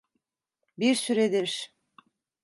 Bir 0.79 0.95
süredir. 0.95 1.73